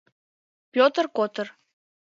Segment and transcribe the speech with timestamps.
[0.73, 1.47] —Пӧтыр-Котыр!